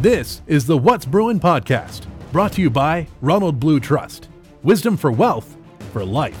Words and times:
This 0.00 0.40
is 0.46 0.64
the 0.64 0.78
What's 0.78 1.04
Brewing 1.04 1.38
podcast, 1.40 2.06
brought 2.32 2.52
to 2.52 2.62
you 2.62 2.70
by 2.70 3.06
Ronald 3.20 3.60
Blue 3.60 3.78
Trust. 3.78 4.30
Wisdom 4.62 4.96
for 4.96 5.12
wealth, 5.12 5.58
for 5.92 6.02
life. 6.02 6.38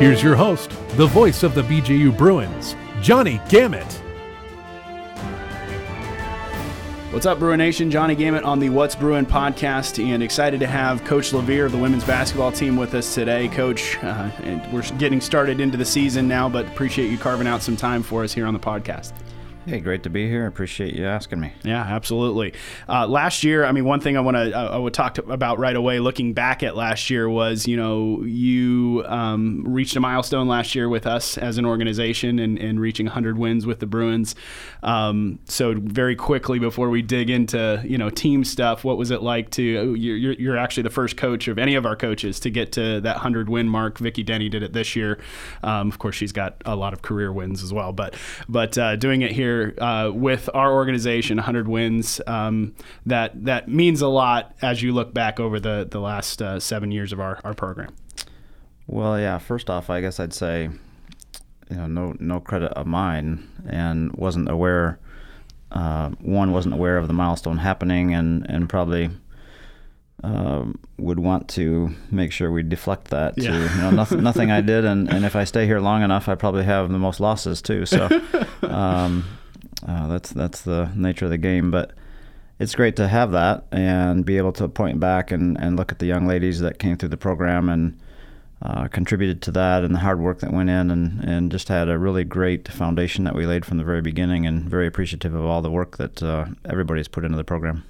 Here's 0.00 0.20
your 0.20 0.34
host, 0.34 0.70
the 0.96 1.06
voice 1.06 1.44
of 1.44 1.54
the 1.54 1.62
BJU 1.62 2.18
Bruins, 2.18 2.74
Johnny 3.00 3.38
Gamet. 3.48 3.99
What's 7.10 7.26
up, 7.26 7.40
Bruin 7.40 7.58
Nation? 7.58 7.90
Johnny 7.90 8.14
Gamet 8.14 8.44
on 8.44 8.60
the 8.60 8.70
What's 8.70 8.94
Bruin 8.94 9.26
podcast, 9.26 10.00
and 10.00 10.22
excited 10.22 10.60
to 10.60 10.68
have 10.68 11.04
Coach 11.04 11.32
Levere 11.32 11.66
of 11.66 11.72
the 11.72 11.78
women's 11.78 12.04
basketball 12.04 12.52
team 12.52 12.76
with 12.76 12.94
us 12.94 13.16
today. 13.16 13.48
Coach, 13.48 13.98
uh, 14.04 14.30
and 14.44 14.72
we're 14.72 14.88
getting 14.96 15.20
started 15.20 15.60
into 15.60 15.76
the 15.76 15.84
season 15.84 16.28
now, 16.28 16.48
but 16.48 16.66
appreciate 16.68 17.10
you 17.10 17.18
carving 17.18 17.48
out 17.48 17.62
some 17.62 17.76
time 17.76 18.04
for 18.04 18.22
us 18.22 18.32
here 18.32 18.46
on 18.46 18.54
the 18.54 18.60
podcast. 18.60 19.12
Hey, 19.66 19.80
great 19.80 20.04
to 20.04 20.10
be 20.10 20.26
here. 20.26 20.44
I 20.44 20.46
appreciate 20.46 20.94
you 20.94 21.06
asking 21.06 21.38
me. 21.38 21.52
Yeah, 21.62 21.82
absolutely. 21.82 22.54
Uh, 22.88 23.06
last 23.06 23.44
year, 23.44 23.66
I 23.66 23.72
mean, 23.72 23.84
one 23.84 24.00
thing 24.00 24.16
I 24.16 24.20
want 24.20 24.38
to 24.38 24.56
I 24.56 24.78
would 24.78 24.94
talk 24.94 25.14
to, 25.14 25.24
about 25.24 25.58
right 25.58 25.76
away, 25.76 25.98
looking 25.98 26.32
back 26.32 26.62
at 26.62 26.76
last 26.76 27.10
year, 27.10 27.28
was 27.28 27.68
you 27.68 27.76
know 27.76 28.22
you 28.22 29.04
um, 29.06 29.62
reached 29.66 29.94
a 29.96 30.00
milestone 30.00 30.48
last 30.48 30.74
year 30.74 30.88
with 30.88 31.06
us 31.06 31.36
as 31.36 31.58
an 31.58 31.66
organization 31.66 32.38
and, 32.38 32.58
and 32.58 32.80
reaching 32.80 33.04
100 33.04 33.36
wins 33.36 33.66
with 33.66 33.80
the 33.80 33.86
Bruins. 33.86 34.34
Um, 34.82 35.38
so 35.44 35.74
very 35.76 36.16
quickly 36.16 36.58
before 36.58 36.88
we 36.88 37.02
dig 37.02 37.28
into 37.28 37.82
you 37.84 37.98
know 37.98 38.08
team 38.08 38.44
stuff, 38.44 38.82
what 38.82 38.96
was 38.96 39.10
it 39.10 39.22
like 39.22 39.50
to 39.50 39.94
you're, 39.94 40.32
you're 40.32 40.56
actually 40.56 40.84
the 40.84 40.90
first 40.90 41.18
coach 41.18 41.48
of 41.48 41.58
any 41.58 41.74
of 41.74 41.84
our 41.84 41.96
coaches 41.96 42.40
to 42.40 42.50
get 42.50 42.72
to 42.72 43.02
that 43.02 43.16
100 43.16 43.50
win 43.50 43.68
mark. 43.68 43.98
Vicky 43.98 44.22
Denny 44.22 44.48
did 44.48 44.62
it 44.62 44.72
this 44.72 44.96
year. 44.96 45.18
Um, 45.62 45.88
of 45.88 45.98
course, 45.98 46.16
she's 46.16 46.32
got 46.32 46.62
a 46.64 46.74
lot 46.74 46.94
of 46.94 47.02
career 47.02 47.30
wins 47.30 47.62
as 47.62 47.74
well, 47.74 47.92
but 47.92 48.14
but 48.48 48.78
uh, 48.78 48.96
doing 48.96 49.20
it 49.20 49.32
here 49.32 49.49
uh, 49.78 50.10
with 50.10 50.48
our 50.54 50.72
organization, 50.72 51.36
100 51.36 51.68
wins. 51.68 52.20
Um, 52.26 52.74
that 53.06 53.44
that 53.44 53.68
means 53.68 54.02
a 54.02 54.08
lot 54.08 54.54
as 54.62 54.82
you 54.82 54.92
look 54.92 55.14
back 55.14 55.40
over 55.40 55.60
the 55.60 55.86
the 55.90 56.00
last 56.00 56.42
uh, 56.42 56.60
seven 56.60 56.90
years 56.90 57.12
of 57.12 57.20
our, 57.20 57.40
our 57.44 57.54
program. 57.54 57.94
Well, 58.86 59.18
yeah. 59.20 59.38
First 59.38 59.70
off, 59.70 59.88
I 59.88 60.00
guess 60.00 60.18
I'd 60.18 60.34
say, 60.34 60.68
you 61.70 61.76
know, 61.76 61.86
no 61.86 62.16
no 62.18 62.40
credit 62.40 62.72
of 62.72 62.86
mine, 62.86 63.48
and 63.68 64.12
wasn't 64.12 64.48
aware. 64.48 64.98
Uh, 65.70 66.10
one 66.20 66.50
wasn't 66.50 66.74
aware 66.74 66.96
of 66.96 67.06
the 67.06 67.14
milestone 67.14 67.58
happening, 67.58 68.14
and 68.14 68.44
and 68.48 68.68
probably. 68.68 69.10
Uh, 70.22 70.66
would 70.98 71.18
want 71.18 71.48
to 71.48 71.94
make 72.10 72.30
sure 72.30 72.52
we 72.52 72.62
deflect 72.62 73.08
that 73.08 73.34
to 73.36 73.42
yeah. 73.42 73.74
you 73.74 73.80
know 73.80 73.90
nothing, 73.90 74.22
nothing 74.22 74.50
I 74.50 74.60
did 74.60 74.84
and, 74.84 75.08
and 75.08 75.24
if 75.24 75.34
I 75.34 75.44
stay 75.44 75.64
here 75.64 75.80
long 75.80 76.02
enough 76.02 76.28
I 76.28 76.34
probably 76.34 76.64
have 76.64 76.90
the 76.90 76.98
most 76.98 77.20
losses 77.20 77.62
too 77.62 77.86
so 77.86 78.06
um, 78.62 79.24
uh, 79.86 80.08
that's 80.08 80.30
that's 80.30 80.62
the 80.62 80.90
nature 80.94 81.26
of 81.26 81.30
the 81.30 81.38
game. 81.38 81.70
But 81.70 81.92
it's 82.58 82.74
great 82.74 82.94
to 82.96 83.08
have 83.08 83.32
that 83.32 83.64
and 83.72 84.24
be 84.24 84.36
able 84.36 84.52
to 84.52 84.68
point 84.68 85.00
back 85.00 85.30
and, 85.30 85.58
and 85.58 85.76
look 85.76 85.90
at 85.90 85.98
the 85.98 86.06
young 86.06 86.26
ladies 86.26 86.60
that 86.60 86.78
came 86.78 86.96
through 86.96 87.08
the 87.08 87.16
program 87.16 87.68
and 87.70 87.98
uh, 88.62 88.86
contributed 88.88 89.40
to 89.40 89.50
that 89.50 89.82
and 89.82 89.94
the 89.94 90.00
hard 90.00 90.20
work 90.20 90.40
that 90.40 90.52
went 90.52 90.68
in 90.68 90.90
and, 90.90 91.24
and 91.24 91.50
just 91.50 91.68
had 91.68 91.88
a 91.88 91.98
really 91.98 92.24
great 92.24 92.68
foundation 92.68 93.24
that 93.24 93.34
we 93.34 93.46
laid 93.46 93.64
from 93.64 93.78
the 93.78 93.84
very 93.84 94.02
beginning 94.02 94.46
and 94.46 94.68
very 94.68 94.86
appreciative 94.86 95.34
of 95.34 95.42
all 95.42 95.62
the 95.62 95.70
work 95.70 95.96
that 95.96 96.22
uh, 96.22 96.44
everybody's 96.66 97.08
put 97.08 97.24
into 97.24 97.38
the 97.38 97.44
program. 97.44 97.82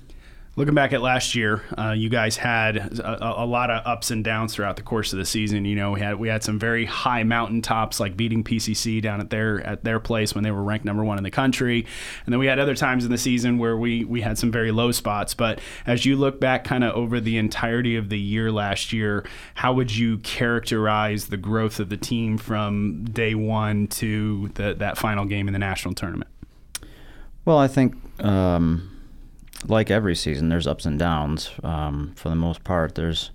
Looking 0.57 0.75
back 0.75 0.93
at 0.93 1.01
last 1.01 1.37
year, 1.37 1.63
uh, 1.79 1.93
you 1.93 2.09
guys 2.09 2.37
had 2.37 2.77
a, 2.77 3.43
a, 3.45 3.47
lot 3.47 3.71
of 3.71 3.87
ups 3.87 4.11
and 4.11 4.25
downs 4.25 4.53
throughout 4.53 4.75
the 4.75 4.83
course 4.83 5.13
of 5.13 5.19
the 5.21 5.25
season. 5.25 5.65
You 5.65 5.77
know, 5.77 5.93
we 5.93 6.01
had 6.01 6.19
we 6.19 6.27
had 6.27 6.43
some 6.43 6.59
very 6.59 6.87
high 6.87 7.23
mountaintops, 7.23 8.01
like 8.01 8.17
beating 8.17 8.43
PCC 8.43 9.01
down 9.01 9.21
at 9.21 9.31
their 9.31 9.65
at 9.65 9.85
their 9.85 10.01
place 10.01 10.35
when 10.35 10.43
they 10.43 10.51
were 10.51 10.65
ranked 10.65 10.85
number 10.85 11.05
one 11.05 11.19
in 11.19 11.25
the 11.25 11.31
country, 11.31 11.87
and 12.27 12.33
then 12.33 12.41
we 12.41 12.47
had 12.47 12.59
other 12.59 12.75
times 12.75 13.05
in 13.05 13.13
the 13.13 13.17
season 13.17 13.59
where 13.59 13.77
we 13.77 14.05
we 14.05 14.23
had 14.23 14.39
some 14.39 14.51
very 14.51 14.73
low 14.73 14.91
spots. 14.91 15.35
But 15.35 15.61
as 15.87 16.05
you 16.05 16.17
look 16.17 16.41
back, 16.41 16.65
kind 16.65 16.83
of 16.83 16.97
over 16.97 17.21
the 17.21 17.39
entirety 17.39 17.95
of 17.95 18.09
the 18.09 18.19
year 18.19 18.51
last 18.51 18.93
year, 18.93 19.25
how 19.55 19.73
would 19.75 19.95
you 19.95 20.19
characterize 20.19 21.29
the 21.29 21.37
growth 21.37 21.79
of 21.79 21.91
the 21.91 21.97
team 21.97 22.37
from 22.37 23.05
day 23.05 23.37
one 23.37 23.87
to 23.87 24.51
the, 24.55 24.75
that 24.75 24.99
final 24.99 25.27
game 25.27 25.47
in 25.47 25.53
the 25.53 25.61
national 25.61 25.95
tournament? 25.95 26.31
Well, 27.45 27.59
I 27.59 27.69
think. 27.69 27.95
Um 28.19 28.89
like 29.67 29.91
every 29.91 30.15
season, 30.15 30.49
there's 30.49 30.67
ups 30.67 30.87
and 30.87 30.99
downs. 30.99 31.51
Um, 31.63 32.13
for 32.17 32.29
the 32.29 32.37
most 32.37 32.65
part, 32.65 32.95
there's 32.95 33.31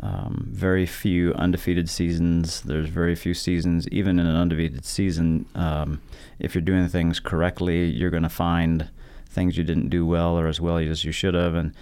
um, 0.00 0.48
very 0.50 0.86
few 0.86 1.34
undefeated 1.34 1.90
seasons. 1.90 2.60
There's 2.62 2.88
very 2.88 3.14
few 3.14 3.34
seasons, 3.34 3.88
even 3.88 4.18
in 4.18 4.26
an 4.26 4.36
undefeated 4.36 4.84
season, 4.84 5.46
um, 5.54 6.00
if 6.38 6.54
you're 6.54 6.62
doing 6.62 6.88
things 6.88 7.20
correctly, 7.20 7.84
you're 7.86 8.10
going 8.10 8.22
to 8.22 8.28
find 8.28 8.88
things 9.26 9.58
you 9.58 9.64
didn't 9.64 9.88
do 9.88 10.06
well 10.06 10.38
or 10.38 10.46
as 10.46 10.60
well 10.60 10.78
as 10.78 11.04
you 11.04 11.12
should 11.12 11.34
have. 11.34 11.54
And 11.54 11.74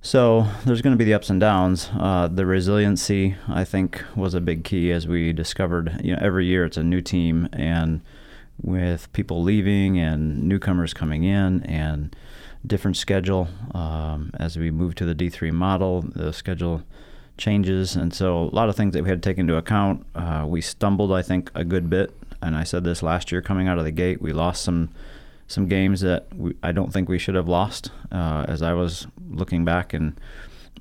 so 0.00 0.46
there's 0.64 0.80
going 0.80 0.94
to 0.94 0.98
be 0.98 1.04
the 1.04 1.14
ups 1.14 1.28
and 1.28 1.40
downs. 1.40 1.90
Uh, 1.98 2.28
the 2.28 2.46
resiliency, 2.46 3.36
I 3.48 3.64
think, 3.64 4.02
was 4.16 4.32
a 4.34 4.40
big 4.40 4.64
key 4.64 4.92
as 4.92 5.06
we 5.06 5.32
discovered. 5.32 6.00
You 6.02 6.14
know, 6.14 6.22
every 6.22 6.46
year 6.46 6.64
it's 6.64 6.76
a 6.76 6.82
new 6.82 7.00
team, 7.00 7.48
and 7.52 8.00
with 8.62 9.12
people 9.12 9.42
leaving 9.42 9.98
and 9.98 10.42
newcomers 10.44 10.94
coming 10.94 11.24
in, 11.24 11.62
and 11.64 12.14
different 12.66 12.96
schedule. 12.96 13.48
Um, 13.74 14.30
as 14.38 14.56
we 14.56 14.70
move 14.70 14.94
to 14.96 15.04
the 15.04 15.14
D3 15.14 15.52
model, 15.52 16.02
the 16.02 16.32
schedule 16.32 16.82
changes, 17.36 17.96
and 17.96 18.12
so 18.14 18.44
a 18.44 18.54
lot 18.54 18.68
of 18.68 18.76
things 18.76 18.92
that 18.92 19.02
we 19.02 19.08
had 19.08 19.22
to 19.22 19.28
take 19.28 19.38
into 19.38 19.56
account. 19.56 20.06
Uh, 20.14 20.44
we 20.46 20.60
stumbled, 20.60 21.12
I 21.12 21.22
think, 21.22 21.50
a 21.54 21.64
good 21.64 21.90
bit, 21.90 22.14
and 22.42 22.54
I 22.54 22.64
said 22.64 22.84
this 22.84 23.02
last 23.02 23.32
year 23.32 23.42
coming 23.42 23.68
out 23.68 23.78
of 23.78 23.84
the 23.84 23.90
gate. 23.90 24.20
We 24.22 24.32
lost 24.32 24.62
some 24.62 24.90
some 25.46 25.66
games 25.66 26.00
that 26.02 26.32
we, 26.36 26.54
I 26.62 26.70
don't 26.70 26.92
think 26.92 27.08
we 27.08 27.18
should 27.18 27.34
have 27.34 27.48
lost. 27.48 27.90
Uh, 28.12 28.44
as 28.46 28.62
I 28.62 28.72
was 28.72 29.06
looking 29.28 29.64
back, 29.64 29.92
and 29.92 30.18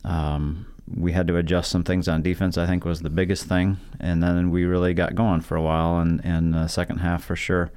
um, 0.03 0.67
we 0.95 1.11
had 1.11 1.27
to 1.27 1.37
adjust 1.37 1.71
some 1.71 1.83
things 1.83 2.07
on 2.07 2.21
defense. 2.21 2.57
I 2.57 2.67
think 2.67 2.85
was 2.85 3.01
the 3.01 3.09
biggest 3.09 3.45
thing, 3.45 3.77
and 3.99 4.21
then 4.21 4.51
we 4.51 4.65
really 4.65 4.93
got 4.93 5.15
going 5.15 5.41
for 5.41 5.55
a 5.55 5.61
while, 5.61 5.99
and 5.99 6.23
and 6.23 6.53
the 6.53 6.67
second 6.67 6.97
half 6.97 7.23
for 7.23 7.35
sure 7.35 7.71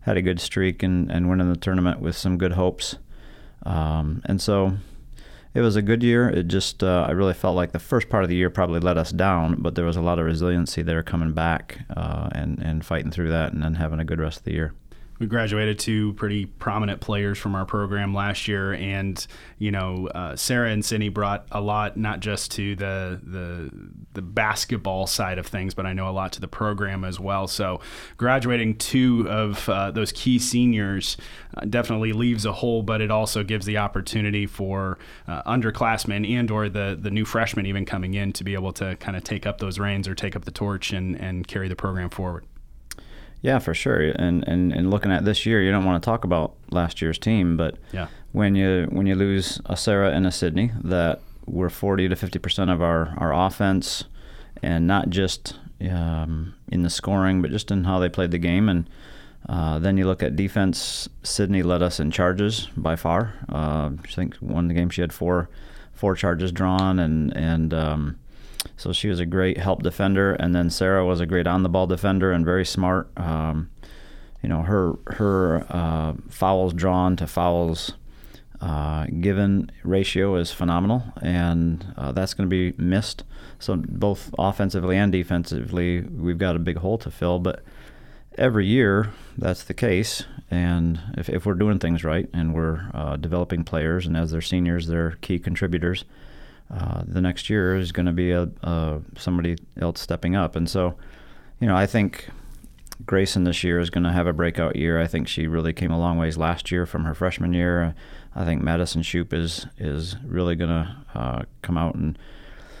had 0.00 0.16
a 0.16 0.22
good 0.22 0.40
streak 0.40 0.82
and 0.82 1.10
and 1.10 1.28
winning 1.28 1.52
the 1.52 1.58
tournament 1.58 2.00
with 2.00 2.16
some 2.16 2.38
good 2.38 2.52
hopes. 2.52 2.96
Um, 3.64 4.22
and 4.24 4.40
so 4.40 4.76
it 5.54 5.60
was 5.60 5.76
a 5.76 5.82
good 5.82 6.02
year. 6.02 6.28
It 6.28 6.48
just, 6.48 6.82
uh, 6.82 7.06
I 7.08 7.12
really 7.12 7.34
felt 7.34 7.56
like 7.56 7.72
the 7.72 7.78
first 7.78 8.08
part 8.08 8.24
of 8.24 8.30
the 8.30 8.36
year 8.36 8.50
probably 8.50 8.80
let 8.80 8.96
us 8.96 9.10
down, 9.10 9.56
but 9.58 9.74
there 9.74 9.84
was 9.84 9.96
a 9.96 10.00
lot 10.00 10.18
of 10.18 10.24
resiliency 10.24 10.82
there 10.82 11.02
coming 11.02 11.32
back 11.32 11.80
uh, 11.96 12.28
and, 12.32 12.58
and 12.60 12.84
fighting 12.84 13.10
through 13.10 13.30
that 13.30 13.52
and 13.52 13.62
then 13.62 13.74
having 13.74 14.00
a 14.00 14.04
good 14.04 14.20
rest 14.20 14.38
of 14.38 14.44
the 14.44 14.52
year 14.52 14.74
we 15.22 15.28
graduated 15.28 15.78
two 15.78 16.14
pretty 16.14 16.46
prominent 16.46 17.00
players 17.00 17.38
from 17.38 17.54
our 17.54 17.64
program 17.64 18.12
last 18.12 18.48
year, 18.48 18.72
and 18.72 19.24
you 19.56 19.70
know 19.70 20.08
uh, 20.08 20.34
Sarah 20.34 20.70
and 20.70 20.84
Sydney 20.84 21.10
brought 21.10 21.46
a 21.52 21.60
lot, 21.60 21.96
not 21.96 22.18
just 22.18 22.50
to 22.52 22.74
the 22.74 23.20
the 23.22 23.70
the 24.14 24.20
basketball 24.20 25.06
side 25.06 25.38
of 25.38 25.46
things, 25.46 25.74
but 25.74 25.86
I 25.86 25.92
know 25.92 26.08
a 26.08 26.10
lot 26.10 26.32
to 26.32 26.40
the 26.40 26.48
program 26.48 27.04
as 27.04 27.20
well. 27.20 27.46
So 27.46 27.80
graduating 28.16 28.78
two 28.78 29.28
of 29.30 29.68
uh, 29.68 29.92
those 29.92 30.10
key 30.10 30.40
seniors 30.40 31.16
uh, 31.56 31.66
definitely 31.66 32.12
leaves 32.12 32.44
a 32.44 32.52
hole, 32.52 32.82
but 32.82 33.00
it 33.00 33.12
also 33.12 33.44
gives 33.44 33.64
the 33.64 33.78
opportunity 33.78 34.44
for 34.44 34.98
uh, 35.28 35.44
underclassmen 35.44 36.28
and 36.28 36.50
or 36.50 36.68
the 36.68 36.98
the 37.00 37.12
new 37.12 37.24
freshmen 37.24 37.64
even 37.64 37.84
coming 37.84 38.14
in 38.14 38.32
to 38.32 38.42
be 38.42 38.54
able 38.54 38.72
to 38.72 38.96
kind 38.96 39.16
of 39.16 39.22
take 39.22 39.46
up 39.46 39.58
those 39.58 39.78
reins 39.78 40.08
or 40.08 40.16
take 40.16 40.34
up 40.34 40.46
the 40.46 40.50
torch 40.50 40.92
and 40.92 41.14
and 41.20 41.46
carry 41.46 41.68
the 41.68 41.76
program 41.76 42.10
forward. 42.10 42.44
Yeah, 43.42 43.58
for 43.58 43.74
sure. 43.74 44.00
And, 44.00 44.46
and 44.46 44.72
and 44.72 44.90
looking 44.90 45.10
at 45.10 45.24
this 45.24 45.44
year, 45.44 45.60
you 45.62 45.72
don't 45.72 45.84
want 45.84 46.02
to 46.02 46.06
talk 46.06 46.24
about 46.24 46.54
last 46.70 47.02
year's 47.02 47.18
team, 47.18 47.56
but 47.56 47.76
yeah. 47.92 48.06
when 48.30 48.54
you 48.54 48.86
when 48.90 49.06
you 49.06 49.16
lose 49.16 49.60
a 49.66 49.76
Sarah 49.76 50.12
and 50.12 50.26
a 50.26 50.30
Sydney 50.30 50.70
that 50.84 51.20
were 51.46 51.68
40 51.68 52.08
to 52.08 52.16
50 52.16 52.38
percent 52.38 52.70
of 52.70 52.80
our 52.80 53.14
our 53.18 53.34
offense, 53.34 54.04
and 54.62 54.86
not 54.86 55.10
just 55.10 55.58
um, 55.90 56.54
in 56.68 56.82
the 56.82 56.90
scoring, 56.90 57.42
but 57.42 57.50
just 57.50 57.72
in 57.72 57.82
how 57.84 57.98
they 57.98 58.08
played 58.08 58.30
the 58.30 58.38
game. 58.38 58.68
And 58.68 58.88
uh, 59.48 59.80
then 59.80 59.96
you 59.96 60.06
look 60.06 60.22
at 60.22 60.36
defense. 60.36 61.08
Sydney 61.24 61.64
led 61.64 61.82
us 61.82 61.98
in 61.98 62.12
charges 62.12 62.68
by 62.76 62.94
far. 62.94 63.34
Uh, 63.48 63.90
I 63.98 64.08
think 64.08 64.36
one 64.36 64.68
the 64.68 64.74
game 64.74 64.88
she 64.88 65.00
had 65.00 65.12
four 65.12 65.50
four 65.92 66.14
charges 66.14 66.52
drawn, 66.52 67.00
and 67.00 67.36
and 67.36 67.74
um, 67.74 68.18
so 68.76 68.92
she 68.92 69.08
was 69.08 69.20
a 69.20 69.26
great 69.26 69.58
help 69.58 69.82
defender, 69.82 70.34
and 70.34 70.54
then 70.54 70.70
Sarah 70.70 71.04
was 71.04 71.20
a 71.20 71.26
great 71.26 71.46
on 71.46 71.62
the 71.62 71.68
ball 71.68 71.86
defender 71.86 72.32
and 72.32 72.44
very 72.44 72.64
smart. 72.64 73.10
Um, 73.16 73.70
you 74.42 74.48
know, 74.48 74.62
her 74.62 74.94
her 75.06 75.66
uh, 75.70 76.14
fouls 76.28 76.72
drawn 76.72 77.16
to 77.16 77.26
fouls 77.26 77.92
uh, 78.60 79.06
given 79.20 79.70
ratio 79.82 80.36
is 80.36 80.52
phenomenal, 80.52 81.02
and 81.20 81.94
uh, 81.96 82.12
that's 82.12 82.34
going 82.34 82.48
to 82.48 82.50
be 82.50 82.80
missed. 82.82 83.24
So 83.58 83.76
both 83.76 84.34
offensively 84.38 84.96
and 84.96 85.10
defensively, 85.10 86.00
we've 86.00 86.38
got 86.38 86.56
a 86.56 86.60
big 86.60 86.78
hole 86.78 86.98
to 86.98 87.10
fill. 87.10 87.38
But 87.38 87.62
every 88.38 88.66
year, 88.66 89.12
that's 89.36 89.64
the 89.64 89.74
case. 89.74 90.24
And 90.50 91.00
if, 91.16 91.28
if 91.28 91.46
we're 91.46 91.54
doing 91.54 91.78
things 91.78 92.04
right 92.04 92.28
and 92.32 92.54
we're 92.54 92.90
uh, 92.94 93.16
developing 93.16 93.64
players, 93.64 94.06
and 94.06 94.16
as 94.16 94.30
they're 94.30 94.40
seniors, 94.40 94.86
they're 94.86 95.12
key 95.22 95.38
contributors 95.38 96.04
uh, 96.72 97.02
the 97.06 97.20
next 97.20 97.50
year 97.50 97.76
is 97.76 97.92
going 97.92 98.06
to 98.06 98.12
be 98.12 98.30
a, 98.30 98.48
a, 98.62 99.00
somebody 99.18 99.56
else 99.80 100.00
stepping 100.00 100.34
up. 100.34 100.56
And 100.56 100.68
so, 100.68 100.94
you 101.60 101.66
know, 101.66 101.76
I 101.76 101.86
think 101.86 102.28
Grayson 103.04 103.44
this 103.44 103.62
year 103.62 103.78
is 103.78 103.90
going 103.90 104.04
to 104.04 104.12
have 104.12 104.26
a 104.26 104.32
breakout 104.32 104.76
year. 104.76 105.00
I 105.00 105.06
think 105.06 105.28
she 105.28 105.46
really 105.46 105.72
came 105.72 105.90
a 105.90 105.98
long 105.98 106.18
ways 106.18 106.38
last 106.38 106.70
year 106.70 106.86
from 106.86 107.04
her 107.04 107.14
freshman 107.14 107.52
year. 107.52 107.94
I 108.34 108.44
think 108.44 108.62
Madison 108.62 109.02
Shoop 109.02 109.34
is 109.34 109.66
is 109.76 110.16
really 110.24 110.54
going 110.54 110.70
to 110.70 110.96
uh, 111.14 111.42
come 111.60 111.76
out 111.76 111.94
and 111.94 112.18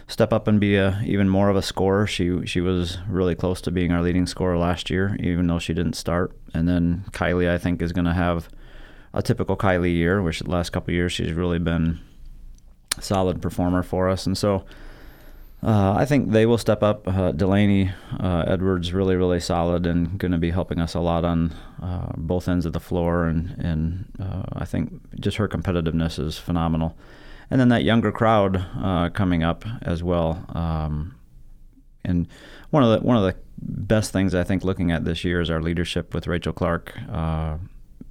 step 0.06 0.32
up 0.32 0.48
and 0.48 0.58
be 0.58 0.76
a 0.76 1.00
even 1.04 1.28
more 1.28 1.50
of 1.50 1.56
a 1.56 1.62
scorer. 1.62 2.06
She 2.06 2.46
she 2.46 2.60
was 2.62 2.98
really 3.08 3.34
close 3.34 3.60
to 3.62 3.70
being 3.70 3.92
our 3.92 4.00
leading 4.00 4.26
scorer 4.26 4.56
last 4.56 4.88
year, 4.88 5.16
even 5.20 5.46
though 5.46 5.58
she 5.58 5.74
didn't 5.74 5.94
start. 5.94 6.32
And 6.54 6.66
then 6.66 7.04
Kylie, 7.10 7.50
I 7.50 7.58
think, 7.58 7.82
is 7.82 7.92
going 7.92 8.06
to 8.06 8.14
have 8.14 8.48
a 9.12 9.22
typical 9.22 9.56
Kylie 9.56 9.94
year, 9.94 10.22
which 10.22 10.40
the 10.40 10.50
last 10.50 10.70
couple 10.70 10.94
years 10.94 11.12
she's 11.12 11.32
really 11.32 11.58
been 11.58 12.00
solid 13.00 13.40
performer 13.40 13.82
for 13.82 14.08
us. 14.08 14.26
And 14.26 14.36
so 14.36 14.64
uh, 15.62 15.94
I 15.96 16.04
think 16.06 16.32
they 16.32 16.44
will 16.44 16.58
step 16.58 16.82
up. 16.82 17.06
Uh, 17.06 17.30
Delaney 17.30 17.92
uh, 18.18 18.44
Edwards 18.48 18.92
really 18.92 19.14
really 19.14 19.38
solid 19.38 19.86
and 19.86 20.18
going 20.18 20.32
to 20.32 20.38
be 20.38 20.50
helping 20.50 20.80
us 20.80 20.94
a 20.94 21.00
lot 21.00 21.24
on 21.24 21.54
uh, 21.80 22.12
both 22.16 22.48
ends 22.48 22.66
of 22.66 22.72
the 22.72 22.80
floor, 22.80 23.26
and 23.26 23.50
and 23.58 24.06
uh, 24.18 24.42
I 24.52 24.64
think 24.64 25.00
just 25.20 25.36
her 25.36 25.48
competitiveness 25.48 26.18
is 26.18 26.36
phenomenal. 26.36 26.96
And 27.48 27.60
then 27.60 27.68
that 27.68 27.84
younger 27.84 28.10
crowd 28.10 28.64
uh, 28.76 29.10
coming 29.10 29.44
up 29.44 29.64
as 29.82 30.02
well. 30.02 30.44
Um, 30.48 31.14
and 32.04 32.26
one 32.70 32.82
of 32.82 32.90
the 32.90 33.06
one 33.06 33.16
of 33.16 33.22
the 33.22 33.36
best 33.60 34.10
things 34.12 34.34
I 34.34 34.42
think 34.42 34.64
looking 34.64 34.90
at 34.90 35.04
this 35.04 35.22
year 35.22 35.40
is 35.40 35.48
our 35.48 35.62
leadership 35.62 36.12
with 36.12 36.26
Rachel 36.26 36.52
Clark 36.52 36.98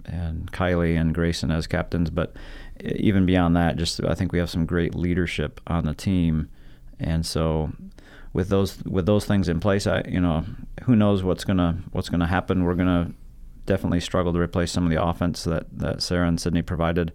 and 0.06 0.52
Kylie 0.52 1.00
and 1.00 1.14
Grayson 1.14 1.52
as 1.52 1.68
captains. 1.68 2.10
But 2.10 2.34
even 2.84 3.26
beyond 3.26 3.56
that, 3.56 3.78
just 3.78 4.04
I 4.04 4.16
think 4.16 4.32
we 4.32 4.40
have 4.40 4.50
some 4.50 4.66
great 4.66 4.96
leadership 4.96 5.60
on 5.68 5.86
the 5.86 5.94
team 5.94 6.50
and 7.02 7.26
so 7.26 7.72
with 8.34 8.50
those 8.50 8.82
with 8.84 9.06
those 9.06 9.26
things 9.26 9.50
in 9.50 9.60
place, 9.60 9.88
I 9.88 10.04
you 10.08 10.22
know 10.22 10.46
who 10.84 10.96
knows 10.96 11.24
what's 11.24 11.44
gonna 11.44 11.80
what's 11.92 12.10
gonna 12.10 12.28
happen. 12.28 12.64
We're 12.64 12.76
gonna 12.76 13.12
definitely 13.66 14.00
struggle 14.00 14.32
to 14.34 14.40
replace 14.40 14.72
some 14.72 14.86
of 14.86 14.92
the 14.92 15.04
offense 15.04 15.44
that 15.44 15.66
that 15.78 16.02
Sarah 16.02 16.28
and 16.28 16.40
Sydney 16.40 16.62
provided, 16.62 17.12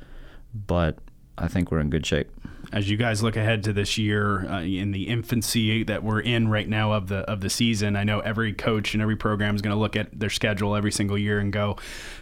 but 0.55 0.99
I 1.39 1.49
think 1.49 1.71
we're 1.71 1.81
in 1.81 1.91
good 1.91 2.05
shape 2.05 2.31
as 2.73 2.91
you 2.91 2.97
guys 2.97 3.23
look 3.23 3.37
ahead 3.37 3.63
to 3.65 3.73
this 3.73 3.97
year 3.97 4.49
uh, 4.51 4.61
in 4.61 4.91
the 4.91 5.09
infancy 5.09 5.85
that 5.85 6.03
we're 6.03 6.21
in 6.21 6.49
right 6.49 6.69
now 6.69 6.93
of 6.93 7.09
the 7.09 7.19
of 7.31 7.41
the 7.41 7.51
season, 7.51 7.97
I 7.97 8.05
know 8.05 8.21
every 8.21 8.53
coach 8.53 8.95
and 8.95 9.03
every 9.03 9.17
program 9.17 9.55
is 9.55 9.63
going 9.63 9.75
to 9.75 9.79
look 9.81 9.97
at 9.97 10.19
their 10.19 10.31
schedule 10.31 10.75
every 10.75 10.91
single 10.91 11.17
year 11.17 11.39
and 11.39 11.53
go, 11.53 11.77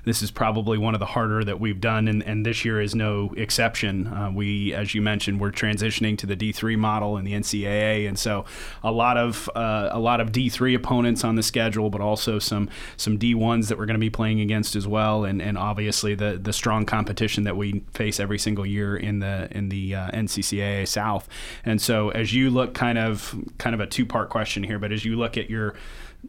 "This 0.04 0.22
is 0.22 0.30
probably 0.30 0.76
one 0.76 0.94
of 0.94 1.00
the 1.00 1.06
harder 1.06 1.44
that 1.44 1.60
we've 1.60 1.80
done," 1.80 2.08
and, 2.08 2.22
and 2.22 2.44
this 2.44 2.64
year 2.64 2.80
is 2.80 2.94
no 2.94 3.32
exception. 3.36 4.06
Uh, 4.06 4.30
we, 4.34 4.74
as 4.74 4.94
you 4.94 5.00
mentioned, 5.00 5.40
we're 5.40 5.50
transitioning 5.50 6.18
to 6.18 6.26
the 6.26 6.36
D3 6.36 6.76
model 6.76 7.16
in 7.16 7.24
the 7.24 7.32
NCAA, 7.32 8.06
and 8.06 8.18
so 8.18 8.44
a 8.82 8.92
lot 8.92 9.16
of 9.16 9.48
uh, 9.54 9.88
a 9.92 9.98
lot 9.98 10.20
of 10.20 10.30
D3 10.30 10.76
opponents 10.76 11.24
on 11.24 11.36
the 11.36 11.42
schedule, 11.42 11.88
but 11.88 12.00
also 12.00 12.38
some 12.38 12.68
some 12.96 13.18
D1s 13.18 13.68
that 13.68 13.78
we're 13.78 13.86
going 13.86 13.94
to 13.94 13.98
be 13.98 14.10
playing 14.10 14.40
against 14.40 14.76
as 14.76 14.86
well, 14.86 15.24
and 15.24 15.40
and 15.40 15.56
obviously 15.56 16.14
the 16.14 16.38
the 16.40 16.52
strong 16.52 16.84
competition 16.84 17.44
that 17.44 17.56
we 17.56 17.82
face 17.94 18.20
every 18.20 18.38
single 18.38 18.66
year 18.66 18.96
in 18.96 19.20
the 19.20 19.48
in 19.50 19.70
the 19.70 19.94
uh, 19.94 20.10
NCAA 20.10 20.33
NCCAA 20.36 20.88
South. 20.88 21.28
And 21.64 21.80
so 21.80 22.10
as 22.10 22.34
you 22.34 22.50
look 22.50 22.74
kind 22.74 22.98
of 22.98 23.34
kind 23.58 23.74
of 23.74 23.80
a 23.80 23.86
two 23.86 24.06
part 24.06 24.30
question 24.30 24.62
here, 24.62 24.78
but 24.78 24.92
as 24.92 25.04
you 25.04 25.16
look 25.16 25.36
at 25.36 25.50
your 25.50 25.74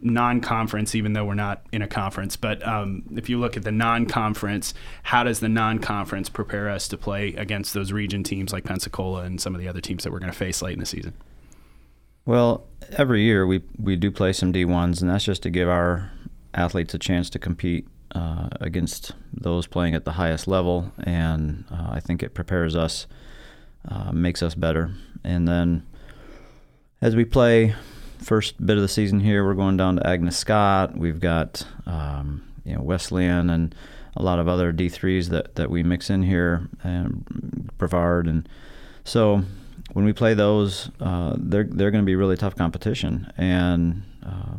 non-conference, 0.02 0.94
even 0.94 1.12
though 1.12 1.24
we're 1.24 1.34
not 1.34 1.66
in 1.72 1.82
a 1.82 1.88
conference. 1.88 2.36
But 2.36 2.66
um, 2.66 3.02
if 3.16 3.28
you 3.28 3.38
look 3.38 3.56
at 3.56 3.64
the 3.64 3.72
non-conference, 3.72 4.74
how 5.04 5.24
does 5.24 5.40
the 5.40 5.48
non-conference 5.48 6.28
prepare 6.28 6.68
us 6.68 6.88
to 6.88 6.96
play 6.96 7.34
against 7.34 7.74
those 7.74 7.92
region 7.92 8.22
teams 8.22 8.52
like 8.52 8.64
Pensacola 8.64 9.22
and 9.22 9.40
some 9.40 9.54
of 9.54 9.60
the 9.60 9.68
other 9.68 9.80
teams 9.80 10.04
that 10.04 10.12
we're 10.12 10.18
going 10.18 10.32
to 10.32 10.36
face 10.36 10.62
late 10.62 10.74
in 10.74 10.80
the 10.80 10.86
season? 10.86 11.14
Well, 12.24 12.66
every 12.92 13.22
year 13.22 13.46
we 13.46 13.62
we 13.78 13.96
do 13.96 14.10
play 14.10 14.32
some 14.32 14.52
D1s, 14.52 15.00
and 15.00 15.08
that's 15.08 15.24
just 15.24 15.42
to 15.44 15.50
give 15.50 15.68
our 15.68 16.10
athletes 16.54 16.92
a 16.92 16.98
chance 16.98 17.30
to 17.30 17.38
compete 17.38 17.86
uh, 18.14 18.48
against 18.60 19.12
those 19.32 19.66
playing 19.66 19.94
at 19.94 20.04
the 20.04 20.12
highest 20.12 20.48
level, 20.48 20.92
and 20.98 21.64
uh, 21.70 21.90
I 21.90 22.00
think 22.00 22.22
it 22.22 22.34
prepares 22.34 22.74
us 22.74 23.06
uh, 23.88 24.12
makes 24.12 24.42
us 24.42 24.54
better. 24.54 24.90
And 25.24 25.46
then 25.46 25.86
as 27.00 27.16
we 27.16 27.24
play 27.24 27.74
first 28.18 28.64
bit 28.64 28.76
of 28.76 28.82
the 28.82 28.88
season 28.88 29.20
here, 29.20 29.44
we're 29.44 29.54
going 29.54 29.76
down 29.76 29.96
to 29.96 30.06
Agnes 30.06 30.36
Scott. 30.36 30.96
We've 30.96 31.20
got 31.20 31.66
um, 31.86 32.42
you 32.64 32.74
know 32.74 32.82
Wesleyan 32.82 33.50
and 33.50 33.74
a 34.16 34.22
lot 34.22 34.38
of 34.38 34.48
other 34.48 34.72
D3s 34.72 35.28
that, 35.28 35.56
that 35.56 35.70
we 35.70 35.82
mix 35.82 36.08
in 36.08 36.22
here 36.22 36.68
and 36.82 37.70
Brevard 37.76 38.26
and 38.26 38.48
so 39.04 39.44
when 39.92 40.04
we 40.04 40.12
play 40.12 40.34
those, 40.34 40.90
uh, 41.00 41.34
they're 41.38 41.64
they're 41.64 41.90
going 41.90 42.02
to 42.02 42.06
be 42.06 42.16
really 42.16 42.36
tough 42.36 42.56
competition 42.56 43.32
and 43.38 44.02
uh, 44.24 44.56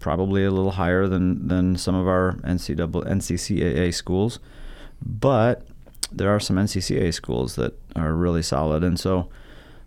probably 0.00 0.44
a 0.44 0.50
little 0.50 0.72
higher 0.72 1.06
than, 1.06 1.46
than 1.48 1.76
some 1.76 1.94
of 1.94 2.08
our 2.08 2.32
NCAA, 2.44 3.06
NCCAA 3.06 3.94
schools, 3.94 4.38
but 5.04 5.66
there 6.12 6.30
are 6.30 6.40
some 6.40 6.56
NCCAA 6.56 7.12
schools 7.12 7.56
that 7.56 7.74
are 7.94 8.14
really 8.14 8.42
solid, 8.42 8.84
and 8.84 8.98
so 8.98 9.28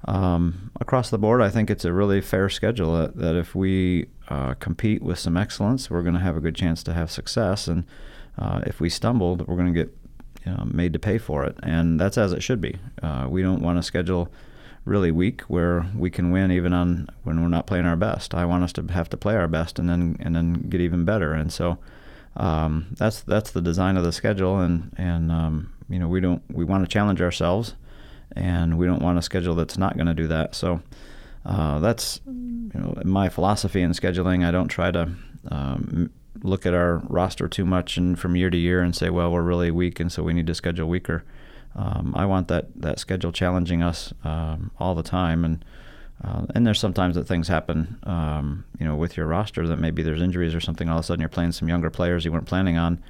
um, 0.05 0.71
across 0.79 1.09
the 1.09 1.17
board, 1.17 1.41
I 1.41 1.49
think 1.49 1.69
it's 1.69 1.85
a 1.85 1.93
really 1.93 2.21
fair 2.21 2.49
schedule. 2.49 2.97
That, 2.97 3.17
that 3.17 3.35
if 3.35 3.55
we 3.55 4.07
uh, 4.29 4.53
compete 4.55 5.01
with 5.01 5.19
some 5.19 5.37
excellence, 5.37 5.89
we're 5.89 6.03
going 6.03 6.13
to 6.13 6.21
have 6.21 6.37
a 6.37 6.41
good 6.41 6.55
chance 6.55 6.83
to 6.83 6.93
have 6.93 7.11
success, 7.11 7.67
and 7.67 7.85
uh, 8.37 8.61
if 8.65 8.79
we 8.79 8.89
stumble, 8.89 9.35
we're 9.35 9.55
going 9.55 9.73
to 9.73 9.83
get 9.85 9.95
you 10.45 10.53
know, 10.53 10.65
made 10.65 10.93
to 10.93 10.99
pay 10.99 11.17
for 11.17 11.43
it, 11.45 11.57
and 11.63 11.99
that's 11.99 12.17
as 12.17 12.31
it 12.31 12.41
should 12.41 12.61
be. 12.61 12.77
Uh, 13.01 13.27
we 13.29 13.41
don't 13.41 13.61
want 13.61 13.77
to 13.77 13.83
schedule 13.83 14.31
really 14.85 15.11
weak 15.11 15.41
where 15.41 15.85
we 15.95 16.09
can 16.09 16.31
win 16.31 16.51
even 16.51 16.73
on 16.73 17.07
when 17.23 17.41
we're 17.41 17.49
not 17.49 17.67
playing 17.67 17.85
our 17.85 17.97
best. 17.97 18.33
I 18.33 18.45
want 18.45 18.63
us 18.63 18.73
to 18.73 18.83
have 18.91 19.09
to 19.09 19.17
play 19.17 19.35
our 19.35 19.47
best 19.47 19.77
and 19.77 19.89
then 19.89 20.17
and 20.19 20.35
then 20.35 20.53
get 20.69 20.81
even 20.81 21.05
better, 21.05 21.33
and 21.33 21.51
so. 21.51 21.77
Um, 22.37 22.95
that's 22.97 23.21
that's 23.21 23.51
the 23.51 23.59
design 23.59 23.97
of 23.97 24.03
the 24.03 24.13
schedule, 24.13 24.59
and 24.59 24.93
and 24.97 25.31
um, 25.31 25.73
you 25.89 25.99
know, 25.99 26.07
we 26.07 26.19
don't 26.19 26.43
we 26.51 26.63
want 26.65 26.83
to 26.83 26.87
challenge 26.87 27.21
ourselves, 27.21 27.75
and 28.35 28.77
we 28.77 28.85
don't 28.85 29.01
want 29.01 29.17
a 29.17 29.21
schedule 29.21 29.55
that's 29.55 29.77
not 29.77 29.95
going 29.95 30.07
to 30.07 30.13
do 30.13 30.27
that. 30.27 30.55
So 30.55 30.81
uh, 31.45 31.79
that's 31.79 32.21
you 32.25 32.71
know 32.73 33.01
my 33.03 33.29
philosophy 33.29 33.81
in 33.81 33.91
scheduling. 33.91 34.45
I 34.45 34.51
don't 34.51 34.67
try 34.67 34.91
to 34.91 35.11
um, 35.49 36.11
look 36.43 36.65
at 36.65 36.73
our 36.73 36.97
roster 37.07 37.47
too 37.47 37.65
much 37.65 37.97
and 37.97 38.17
from 38.17 38.35
year 38.35 38.49
to 38.49 38.57
year 38.57 38.81
and 38.81 38.95
say, 38.95 39.09
well, 39.09 39.31
we're 39.31 39.41
really 39.41 39.71
weak, 39.71 39.99
and 39.99 40.11
so 40.11 40.23
we 40.23 40.33
need 40.33 40.47
to 40.47 40.55
schedule 40.55 40.87
weaker. 40.87 41.23
Um, 41.75 42.13
I 42.15 42.25
want 42.25 42.47
that 42.47 42.67
that 42.75 42.99
schedule 42.99 43.31
challenging 43.31 43.81
us 43.81 44.13
um, 44.23 44.71
all 44.79 44.95
the 44.95 45.03
time, 45.03 45.45
and 45.45 45.63
uh, 46.23 46.45
and 46.53 46.67
there's 46.67 46.79
sometimes 46.79 47.15
that 47.15 47.27
things 47.27 47.47
happen, 47.47 47.97
um, 48.03 48.65
you 48.79 48.85
know, 48.85 48.95
with 48.95 49.15
your 49.15 49.25
roster 49.25 49.65
that 49.67 49.79
maybe 49.79 50.03
there's 50.03 50.21
injuries 50.21 50.53
or 50.53 50.59
something. 50.59 50.89
All 50.89 50.97
of 50.97 51.03
a 51.03 51.05
sudden, 51.05 51.21
you're 51.21 51.29
playing 51.29 51.53
some 51.53 51.69
younger 51.69 51.89
players 51.89 52.25
you 52.25 52.31
weren't 52.31 52.47
planning 52.47 52.77
on, 52.77 53.01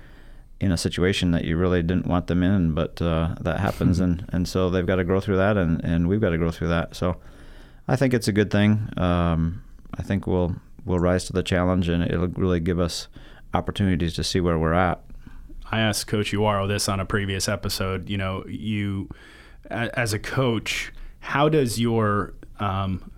in 0.60 0.72
a 0.72 0.78
situation 0.78 1.32
that 1.32 1.46
you 1.46 1.56
really 1.56 1.82
didn't 1.82 2.08
want 2.08 2.28
them 2.28 2.44
in, 2.44 2.74
but 2.74 3.02
uh, 3.02 3.36
that 3.42 3.60
happens, 3.60 4.00
and, 4.00 4.26
and 4.34 4.48
so 4.48 4.70
they've 4.70 4.86
got 4.86 4.98
to 4.98 5.04
grow 5.04 5.20
through 5.20 5.38
that, 5.38 5.58
and, 5.58 5.84
and 5.84 6.08
we've 6.08 6.20
got 6.20 6.32
to 6.32 6.38
grow 6.38 6.52
through 6.52 6.68
that. 6.68 6.96
So 6.96 7.18
I 7.88 7.96
think 7.96 8.14
it's 8.14 8.28
a 8.28 8.34
good 8.34 8.52
thing. 8.52 8.90
Um, 8.98 9.64
I 9.98 10.04
think 10.04 10.28
we'll 10.28 10.56
we'll 10.86 11.00
rise 11.00 11.26
to 11.26 11.34
the 11.34 11.44
challenge, 11.44 11.88
and 11.90 12.04
it'll 12.04 12.28
really 12.28 12.60
give 12.60 12.80
us 12.80 13.08
opportunities 13.54 14.14
to 14.16 14.24
see 14.24 14.40
where 14.42 14.60
we're 14.60 14.74
at. 14.74 15.02
I 15.72 15.80
asked 15.80 16.08
Coach 16.08 16.32
Uaro 16.32 16.68
this 16.68 16.90
on 16.90 17.00
a 17.00 17.06
previous 17.06 17.48
episode. 17.48 18.10
You 18.10 18.18
know, 18.18 18.46
you 18.48 19.10
as 19.70 20.14
a 20.14 20.20
coach, 20.20 20.92
how 21.20 21.48
does 21.50 21.80
your 21.80 22.34
um, 22.60 23.12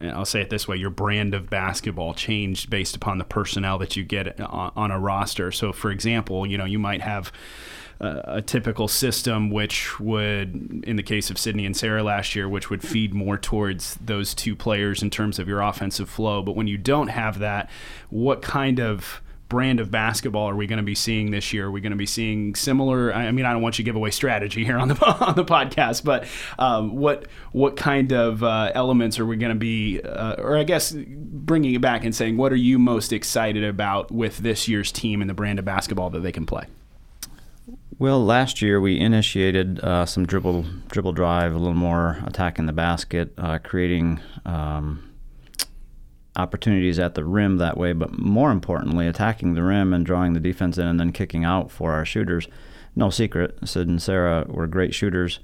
and 0.00 0.12
I'll 0.12 0.24
say 0.24 0.40
it 0.40 0.50
this 0.50 0.68
way, 0.68 0.76
your 0.76 0.90
brand 0.90 1.34
of 1.34 1.50
basketball 1.50 2.14
changed 2.14 2.70
based 2.70 2.94
upon 2.96 3.18
the 3.18 3.24
personnel 3.24 3.78
that 3.78 3.96
you 3.96 4.04
get 4.04 4.40
on, 4.40 4.90
a 4.90 4.98
roster. 4.98 5.50
So, 5.50 5.72
for 5.72 5.90
example, 5.90 6.46
you 6.46 6.56
know, 6.56 6.64
you 6.64 6.78
might 6.78 7.00
have 7.00 7.32
a, 8.00 8.22
a 8.36 8.42
typical 8.42 8.86
system 8.86 9.50
which 9.50 9.98
would, 9.98 10.84
in 10.86 10.96
the 10.96 11.02
case 11.02 11.30
of 11.30 11.38
Sydney 11.38 11.66
and 11.66 11.76
Sarah 11.76 12.02
last 12.02 12.36
year, 12.36 12.48
which 12.48 12.70
would 12.70 12.82
feed 12.82 13.12
more 13.12 13.36
towards 13.36 13.96
those 13.96 14.34
two 14.34 14.54
players 14.54 15.02
in 15.02 15.10
terms 15.10 15.38
of 15.38 15.48
your 15.48 15.60
offensive 15.60 16.08
flow. 16.08 16.42
But 16.42 16.54
when 16.54 16.68
you 16.68 16.78
don't 16.78 17.08
have 17.08 17.40
that, 17.40 17.68
what 18.08 18.40
kind 18.40 18.80
of 18.80 19.20
brand 19.48 19.80
of 19.80 19.90
basketball 19.90 20.48
are 20.48 20.54
we 20.54 20.66
going 20.66 20.78
to 20.78 20.82
be 20.82 20.94
seeing 20.94 21.30
this 21.30 21.52
year? 21.52 21.66
Are 21.66 21.70
we 21.70 21.80
going 21.80 21.92
to 21.92 21.96
be 21.96 22.06
seeing 22.06 22.54
similar? 22.54 23.12
I 23.12 23.30
mean, 23.32 23.46
I 23.46 23.52
don't 23.52 23.62
want 23.62 23.78
you 23.78 23.84
to 23.84 23.88
give 23.88 23.96
away 23.96 24.10
strategy 24.10 24.64
here 24.64 24.78
on 24.78 24.88
the 24.88 25.06
on 25.26 25.34
the 25.36 25.44
podcast, 25.44 26.04
but 26.04 26.26
um, 26.58 26.96
what 26.96 27.26
what 27.52 27.76
kind 27.76 28.12
of 28.12 28.42
uh, 28.42 28.70
elements 28.74 29.18
are 29.18 29.26
we 29.26 29.36
going 29.36 29.52
to 29.52 29.58
be, 29.58 30.00
uh, 30.00 30.34
or 30.38 30.56
I 30.56 30.64
guess 30.64 30.92
bringing 30.94 31.74
it 31.74 31.80
back 31.80 32.04
and 32.04 32.14
saying, 32.14 32.36
what 32.36 32.52
are 32.52 32.56
you 32.56 32.78
most 32.78 33.12
excited 33.12 33.64
about 33.64 34.10
with 34.10 34.38
this 34.38 34.68
year's 34.68 34.92
team 34.92 35.20
and 35.20 35.30
the 35.30 35.34
brand 35.34 35.58
of 35.58 35.64
basketball 35.64 36.10
that 36.10 36.20
they 36.20 36.32
can 36.32 36.46
play? 36.46 36.66
Well, 37.98 38.24
last 38.24 38.62
year 38.62 38.80
we 38.80 39.00
initiated 39.00 39.80
uh, 39.80 40.06
some 40.06 40.24
dribble 40.24 40.66
dribble 40.88 41.12
drive, 41.12 41.52
a 41.52 41.58
little 41.58 41.74
more 41.74 42.22
attacking 42.24 42.66
the 42.66 42.72
basket, 42.72 43.32
uh, 43.38 43.58
creating. 43.58 44.20
Um, 44.44 45.07
opportunities 46.38 46.98
at 46.98 47.14
the 47.14 47.24
rim 47.24 47.58
that 47.58 47.76
way, 47.76 47.92
but 47.92 48.18
more 48.18 48.50
importantly, 48.52 49.06
attacking 49.06 49.54
the 49.54 49.62
rim 49.62 49.92
and 49.92 50.06
drawing 50.06 50.32
the 50.32 50.40
defense 50.40 50.78
in 50.78 50.86
and 50.86 50.98
then 50.98 51.12
kicking 51.12 51.44
out 51.44 51.70
for 51.70 51.92
our 51.92 52.04
shooters. 52.04 52.46
No 52.96 53.10
secret, 53.10 53.58
Sid 53.64 53.88
and 53.88 54.00
Sarah 54.00 54.44
were 54.48 54.66
great 54.66 54.94
shooters, 54.94 55.40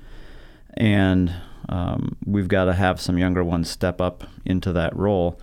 and 0.74 1.34
um, 1.68 2.16
we've 2.24 2.48
got 2.48 2.64
to 2.66 2.72
have 2.72 3.00
some 3.00 3.18
younger 3.18 3.44
ones 3.44 3.68
step 3.68 4.00
up 4.00 4.24
into 4.44 4.72
that 4.72 4.96
role. 4.96 5.38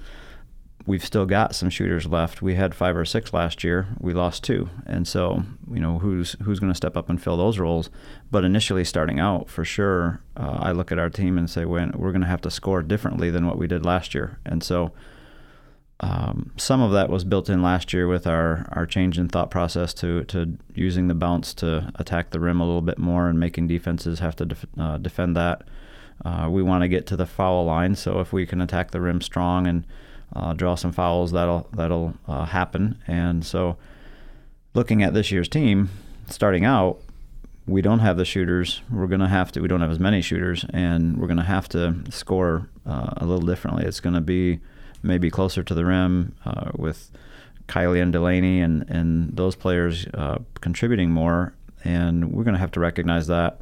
we've 0.85 1.05
still 1.05 1.25
got 1.25 1.55
some 1.55 1.69
shooters 1.69 2.05
left. 2.05 2.41
We 2.41 2.55
had 2.55 2.73
five 2.73 2.95
or 2.95 3.05
six 3.05 3.33
last 3.33 3.63
year. 3.63 3.87
We 3.99 4.13
lost 4.13 4.43
two, 4.43 4.69
and 4.85 5.07
so 5.07 5.43
you 5.71 5.79
know 5.79 5.99
who's 5.99 6.35
who's 6.43 6.59
going 6.59 6.71
to 6.71 6.77
step 6.77 6.97
up 6.97 7.09
and 7.09 7.21
fill 7.21 7.37
those 7.37 7.59
roles. 7.59 7.89
But 8.29 8.43
initially, 8.45 8.83
starting 8.83 9.19
out 9.19 9.49
for 9.49 9.63
sure, 9.63 10.21
uh, 10.35 10.57
I 10.59 10.71
look 10.71 10.91
at 10.91 10.99
our 10.99 11.09
team 11.09 11.37
and 11.37 11.49
say, 11.49 11.65
"When 11.65 11.91
we're 11.91 12.11
going 12.11 12.21
to 12.21 12.27
have 12.27 12.41
to 12.41 12.51
score 12.51 12.81
differently 12.81 13.29
than 13.29 13.45
what 13.45 13.57
we 13.57 13.67
did 13.67 13.85
last 13.85 14.13
year," 14.13 14.39
and 14.45 14.63
so. 14.63 14.91
Um, 16.01 16.51
some 16.57 16.81
of 16.81 16.91
that 16.93 17.09
was 17.09 17.23
built 17.23 17.47
in 17.47 17.61
last 17.61 17.93
year 17.93 18.07
with 18.07 18.25
our, 18.25 18.67
our 18.71 18.87
change 18.87 19.19
in 19.19 19.29
thought 19.29 19.51
process 19.51 19.93
to, 19.95 20.23
to 20.25 20.57
using 20.73 21.07
the 21.07 21.13
bounce 21.13 21.53
to 21.55 21.91
attack 21.95 22.31
the 22.31 22.39
rim 22.39 22.59
a 22.59 22.65
little 22.65 22.81
bit 22.81 22.97
more 22.97 23.29
and 23.29 23.39
making 23.39 23.67
defenses 23.67 24.17
have 24.17 24.35
to 24.37 24.45
def- 24.45 24.65
uh, 24.79 24.97
defend 24.97 25.37
that. 25.37 25.61
Uh, 26.25 26.47
we 26.49 26.63
want 26.63 26.81
to 26.81 26.87
get 26.87 27.05
to 27.07 27.15
the 27.15 27.25
foul 27.25 27.65
line, 27.65 27.95
so 27.95 28.19
if 28.19 28.33
we 28.33 28.45
can 28.47 28.61
attack 28.61 28.91
the 28.91 29.01
rim 29.01 29.21
strong 29.21 29.67
and 29.67 29.85
uh, 30.35 30.53
draw 30.53 30.75
some 30.75 30.91
fouls, 30.91 31.31
that'll 31.31 31.67
that'll 31.73 32.13
uh, 32.27 32.45
happen. 32.45 32.97
And 33.07 33.43
so, 33.43 33.77
looking 34.73 35.01
at 35.01 35.13
this 35.13 35.31
year's 35.31 35.49
team, 35.49 35.89
starting 36.29 36.63
out, 36.63 36.99
we 37.65 37.81
don't 37.81 37.99
have 37.99 38.17
the 38.17 38.25
shooters. 38.25 38.81
We're 38.91 39.07
gonna 39.07 39.29
have 39.29 39.51
to. 39.53 39.61
We 39.61 39.67
don't 39.67 39.81
have 39.81 39.89
as 39.89 39.99
many 39.99 40.21
shooters, 40.21 40.63
and 40.71 41.17
we're 41.17 41.27
gonna 41.27 41.43
have 41.43 41.67
to 41.69 41.95
score 42.11 42.69
uh, 42.85 43.13
a 43.17 43.25
little 43.25 43.45
differently. 43.45 43.85
It's 43.85 43.99
gonna 43.99 44.21
be 44.21 44.59
maybe 45.03 45.29
closer 45.29 45.63
to 45.63 45.73
the 45.73 45.85
rim 45.85 46.35
uh, 46.45 46.71
with 46.75 47.11
Kylie 47.67 48.01
and 48.01 48.11
Delaney 48.11 48.61
and 48.61 48.89
and 48.89 49.35
those 49.35 49.55
players 49.55 50.05
uh, 50.13 50.39
contributing 50.59 51.11
more. 51.11 51.53
And 51.83 52.31
we're 52.31 52.43
gonna 52.43 52.57
have 52.57 52.71
to 52.71 52.79
recognize 52.79 53.27
that 53.27 53.61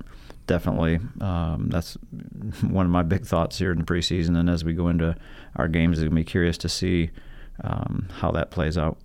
definitely. 0.49 0.99
Um, 1.21 1.69
that's 1.69 1.93
one 2.61 2.85
of 2.85 2.91
my 2.91 3.03
big 3.03 3.25
thoughts 3.25 3.57
here 3.59 3.71
in 3.71 3.77
the 3.77 3.83
preseason, 3.85 4.37
and 4.37 4.49
as 4.49 4.65
we 4.65 4.73
go 4.73 4.89
into 4.89 5.15
our 5.55 5.67
games, 5.67 5.99
I'm 5.99 6.05
gonna 6.05 6.15
be 6.15 6.23
curious 6.25 6.57
to 6.59 6.69
see 6.69 7.11
um, 7.63 8.09
how 8.11 8.31
that 8.31 8.51
plays 8.51 8.77
out. 8.77 8.97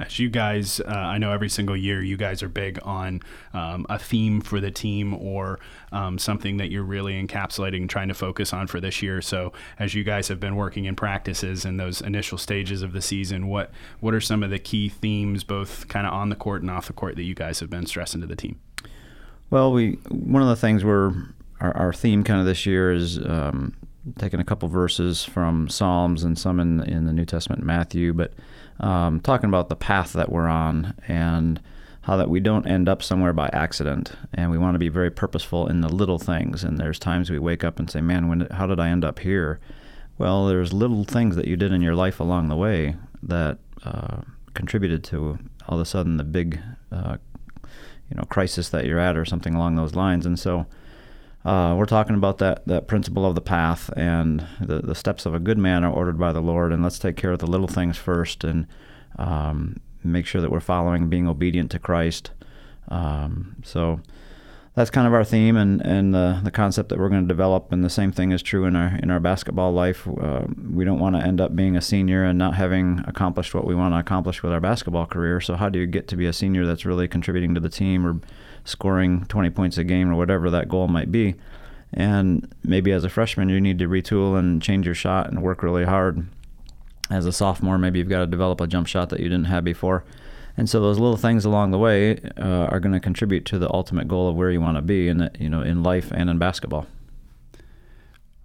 As 0.00 0.18
you 0.18 0.28
guys, 0.30 0.80
uh, 0.80 0.90
I 0.90 1.18
know 1.18 1.32
every 1.32 1.48
single 1.48 1.76
year 1.76 2.02
you 2.02 2.16
guys 2.16 2.42
are 2.42 2.48
big 2.48 2.78
on 2.82 3.20
um, 3.52 3.86
a 3.88 3.98
theme 3.98 4.40
for 4.40 4.60
the 4.60 4.70
team 4.70 5.14
or 5.14 5.60
um, 5.92 6.18
something 6.18 6.56
that 6.56 6.70
you're 6.70 6.82
really 6.82 7.24
encapsulating 7.24 7.82
and 7.82 7.90
trying 7.90 8.08
to 8.08 8.14
focus 8.14 8.52
on 8.52 8.66
for 8.66 8.80
this 8.80 9.00
year. 9.00 9.22
So, 9.22 9.52
as 9.78 9.94
you 9.94 10.02
guys 10.02 10.28
have 10.28 10.40
been 10.40 10.56
working 10.56 10.86
in 10.86 10.96
practices 10.96 11.64
and 11.64 11.78
those 11.78 12.00
initial 12.00 12.38
stages 12.38 12.82
of 12.82 12.92
the 12.92 13.02
season, 13.02 13.48
what 13.48 13.70
what 14.00 14.12
are 14.14 14.20
some 14.20 14.42
of 14.42 14.50
the 14.50 14.58
key 14.58 14.88
themes, 14.88 15.44
both 15.44 15.86
kind 15.88 16.06
of 16.06 16.12
on 16.12 16.30
the 16.30 16.36
court 16.36 16.62
and 16.62 16.70
off 16.70 16.88
the 16.88 16.92
court, 16.92 17.16
that 17.16 17.24
you 17.24 17.34
guys 17.34 17.60
have 17.60 17.70
been 17.70 17.86
stressing 17.86 18.20
to 18.22 18.26
the 18.26 18.36
team? 18.36 18.58
Well, 19.50 19.72
we 19.72 19.98
one 20.08 20.42
of 20.42 20.48
the 20.48 20.56
things 20.56 20.84
we're 20.84 21.12
our, 21.60 21.76
our 21.76 21.92
theme 21.92 22.24
kind 22.24 22.40
of 22.40 22.46
this 22.46 22.66
year 22.66 22.92
is 22.92 23.18
um, 23.18 23.74
taking 24.18 24.40
a 24.40 24.44
couple 24.44 24.68
verses 24.68 25.24
from 25.24 25.68
Psalms 25.68 26.24
and 26.24 26.36
some 26.36 26.58
in 26.58 26.82
in 26.82 27.04
the 27.04 27.12
New 27.12 27.26
Testament, 27.26 27.62
Matthew, 27.62 28.12
but 28.12 28.32
um, 28.80 29.20
talking 29.20 29.48
about 29.48 29.68
the 29.68 29.76
path 29.76 30.12
that 30.12 30.30
we're 30.30 30.48
on 30.48 30.94
and 31.08 31.60
how 32.02 32.16
that 32.16 32.28
we 32.28 32.40
don't 32.40 32.66
end 32.66 32.88
up 32.88 33.02
somewhere 33.02 33.32
by 33.32 33.48
accident, 33.52 34.12
and 34.34 34.50
we 34.50 34.58
want 34.58 34.74
to 34.74 34.78
be 34.78 34.88
very 34.88 35.10
purposeful 35.10 35.68
in 35.68 35.80
the 35.80 35.88
little 35.88 36.18
things. 36.18 36.64
And 36.64 36.78
there's 36.78 36.98
times 36.98 37.30
we 37.30 37.38
wake 37.38 37.62
up 37.62 37.78
and 37.78 37.88
say, 37.88 38.00
"Man, 38.00 38.28
when 38.28 38.40
how 38.50 38.66
did 38.66 38.80
I 38.80 38.88
end 38.88 39.04
up 39.04 39.20
here?" 39.20 39.60
Well, 40.18 40.46
there's 40.46 40.72
little 40.72 41.04
things 41.04 41.36
that 41.36 41.46
you 41.46 41.56
did 41.56 41.72
in 41.72 41.80
your 41.80 41.94
life 41.94 42.20
along 42.20 42.48
the 42.48 42.56
way 42.56 42.96
that 43.22 43.58
uh, 43.84 44.22
contributed 44.54 45.04
to 45.04 45.38
all 45.68 45.78
of 45.78 45.80
a 45.80 45.86
sudden 45.86 46.16
the 46.16 46.24
big 46.24 46.60
uh, 46.90 47.16
you 48.10 48.16
know 48.16 48.24
crisis 48.24 48.68
that 48.70 48.84
you're 48.84 48.98
at 48.98 49.16
or 49.16 49.24
something 49.24 49.54
along 49.54 49.76
those 49.76 49.94
lines. 49.94 50.26
And 50.26 50.38
so 50.38 50.66
uh, 51.44 51.74
we're 51.76 51.86
talking 51.86 52.14
about 52.14 52.38
that 52.38 52.66
that 52.66 52.86
principle 52.86 53.26
of 53.26 53.34
the 53.34 53.40
path 53.40 53.90
and 53.96 54.46
the 54.60 54.80
the 54.80 54.94
steps 54.94 55.26
of 55.26 55.34
a 55.34 55.40
good 55.40 55.58
man 55.58 55.84
are 55.84 55.92
ordered 55.92 56.18
by 56.18 56.32
the 56.32 56.40
Lord. 56.40 56.72
And 56.72 56.82
let's 56.82 56.98
take 56.98 57.16
care 57.16 57.32
of 57.32 57.40
the 57.40 57.46
little 57.46 57.66
things 57.66 57.96
first 57.96 58.44
and 58.44 58.66
um, 59.18 59.80
make 60.04 60.26
sure 60.26 60.40
that 60.40 60.50
we're 60.50 60.60
following, 60.60 61.08
being 61.08 61.26
obedient 61.28 61.70
to 61.72 61.78
Christ. 61.78 62.30
Um, 62.88 63.56
so 63.64 64.00
that's 64.74 64.90
kind 64.90 65.06
of 65.06 65.12
our 65.12 65.24
theme 65.24 65.56
and, 65.56 65.82
and 65.82 66.14
the, 66.14 66.40
the 66.42 66.50
concept 66.50 66.88
that 66.88 66.98
we're 66.98 67.10
going 67.10 67.22
to 67.22 67.28
develop. 67.28 67.72
And 67.72 67.84
the 67.84 67.90
same 67.90 68.10
thing 68.10 68.32
is 68.32 68.42
true 68.42 68.64
in 68.64 68.74
our 68.74 68.96
in 69.02 69.10
our 69.10 69.20
basketball 69.20 69.72
life. 69.72 70.06
Uh, 70.06 70.44
we 70.70 70.84
don't 70.84 70.98
want 70.98 71.16
to 71.16 71.22
end 71.22 71.40
up 71.40 71.54
being 71.54 71.76
a 71.76 71.80
senior 71.80 72.24
and 72.24 72.38
not 72.38 72.54
having 72.54 73.02
accomplished 73.06 73.54
what 73.54 73.66
we 73.66 73.74
want 73.74 73.94
to 73.94 73.98
accomplish 73.98 74.42
with 74.42 74.52
our 74.52 74.60
basketball 74.60 75.06
career. 75.06 75.40
So 75.40 75.56
how 75.56 75.68
do 75.68 75.78
you 75.78 75.86
get 75.86 76.08
to 76.08 76.16
be 76.16 76.26
a 76.26 76.32
senior 76.32 76.64
that's 76.66 76.86
really 76.86 77.08
contributing 77.08 77.54
to 77.54 77.60
the 77.60 77.68
team 77.68 78.06
or 78.06 78.20
scoring 78.64 79.24
20 79.26 79.50
points 79.50 79.78
a 79.78 79.84
game 79.84 80.10
or 80.10 80.14
whatever 80.14 80.50
that 80.50 80.68
goal 80.68 80.88
might 80.88 81.12
be? 81.12 81.34
And 81.92 82.52
maybe 82.64 82.92
as 82.92 83.04
a 83.04 83.08
freshman, 83.10 83.48
you 83.48 83.60
need 83.60 83.78
to 83.80 83.88
retool 83.88 84.38
and 84.38 84.62
change 84.62 84.86
your 84.86 84.94
shot 84.94 85.28
and 85.28 85.42
work 85.42 85.62
really 85.62 85.84
hard. 85.84 86.26
As 87.10 87.26
a 87.26 87.32
sophomore, 87.32 87.76
maybe 87.76 87.98
you've 87.98 88.08
got 88.08 88.20
to 88.20 88.26
develop 88.26 88.60
a 88.60 88.66
jump 88.66 88.86
shot 88.86 89.10
that 89.10 89.20
you 89.20 89.28
didn't 89.28 89.44
have 89.46 89.64
before 89.64 90.04
and 90.56 90.68
so 90.68 90.80
those 90.80 90.98
little 90.98 91.16
things 91.16 91.44
along 91.44 91.70
the 91.70 91.78
way 91.78 92.18
uh, 92.36 92.66
are 92.66 92.80
going 92.80 92.92
to 92.92 93.00
contribute 93.00 93.44
to 93.46 93.58
the 93.58 93.72
ultimate 93.72 94.08
goal 94.08 94.28
of 94.28 94.36
where 94.36 94.50
you 94.50 94.60
want 94.60 94.76
to 94.76 94.82
be 94.82 95.08
in 95.08 95.30
you 95.38 95.48
know 95.48 95.62
in 95.62 95.82
life 95.82 96.10
and 96.12 96.28
in 96.28 96.38
basketball. 96.38 96.86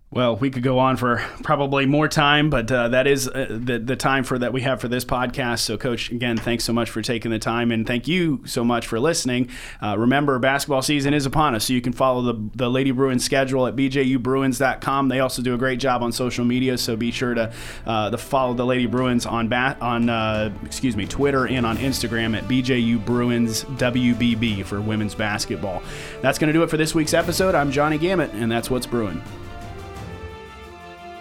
Well, 0.09 0.37
we 0.37 0.49
could 0.49 0.63
go 0.63 0.79
on 0.79 0.95
for 0.95 1.17
probably 1.43 1.85
more 1.85 2.07
time, 2.07 2.49
but 2.49 2.71
uh, 2.71 2.87
that 2.89 3.07
is 3.07 3.27
uh, 3.27 3.47
the 3.49 3.77
the 3.77 3.97
time 3.97 4.23
for 4.23 4.39
that 4.39 4.53
we 4.53 4.61
have 4.61 4.79
for 4.79 4.87
this 4.87 5.03
podcast. 5.03 5.59
So, 5.59 5.77
Coach, 5.77 6.11
again, 6.11 6.37
thanks 6.37 6.63
so 6.63 6.71
much 6.71 6.89
for 6.89 7.01
taking 7.01 7.29
the 7.29 7.39
time, 7.39 7.73
and 7.73 7.85
thank 7.85 8.07
you 8.07 8.41
so 8.45 8.63
much 8.63 8.87
for 8.87 9.01
listening. 9.01 9.49
Uh, 9.83 9.97
remember, 9.97 10.39
basketball 10.39 10.81
season 10.81 11.13
is 11.13 11.25
upon 11.25 11.55
us, 11.55 11.65
so 11.65 11.73
you 11.73 11.81
can 11.81 11.91
follow 11.91 12.21
the 12.21 12.35
the 12.55 12.69
Lady 12.69 12.91
Bruins 12.91 13.25
schedule 13.25 13.67
at 13.67 13.75
bjubruins.com. 13.75 15.09
They 15.09 15.19
also 15.19 15.41
do 15.41 15.53
a 15.53 15.57
great 15.57 15.81
job 15.81 16.01
on 16.01 16.13
social 16.13 16.45
media, 16.45 16.77
so 16.77 16.95
be 16.95 17.11
sure 17.11 17.33
to, 17.33 17.51
uh, 17.85 18.09
to 18.09 18.17
follow 18.17 18.53
the 18.53 18.65
Lady 18.65 18.85
Bruins 18.85 19.25
on 19.25 19.49
bat 19.49 19.81
on 19.81 20.07
uh, 20.07 20.53
excuse 20.63 20.95
me 20.95 21.05
Twitter 21.05 21.47
and 21.47 21.65
on 21.65 21.75
Instagram 21.79 22.37
at 22.37 22.45
bjubruinswbb 22.45 24.63
for 24.63 24.79
women's 24.79 25.15
basketball. 25.15 25.83
That's 26.21 26.39
going 26.39 26.47
to 26.47 26.53
do 26.53 26.63
it 26.63 26.69
for 26.69 26.77
this 26.77 26.95
week's 26.95 27.13
episode. 27.13 27.55
I'm 27.55 27.73
Johnny 27.73 27.99
Gamet, 27.99 28.33
and 28.35 28.49
that's 28.49 28.69
what's 28.69 28.85
brewing. 28.85 29.21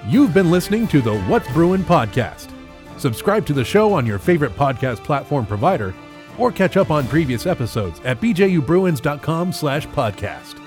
You've 0.08 0.32
been 0.32 0.52
listening 0.52 0.86
to 0.88 1.00
the 1.02 1.18
What's 1.22 1.48
Brewing 1.48 1.82
podcast. 1.82 2.52
Subscribe 2.96 3.44
to 3.46 3.52
the 3.52 3.64
show 3.64 3.92
on 3.92 4.06
your 4.06 4.20
favorite 4.20 4.54
podcast 4.54 5.02
platform 5.02 5.46
provider 5.46 5.92
or 6.38 6.52
catch 6.52 6.76
up 6.76 6.92
on 6.92 7.08
previous 7.08 7.44
episodes 7.44 8.00
at 8.04 8.20
bjubruins.com 8.20 9.52
slash 9.52 9.88
podcast. 9.88 10.60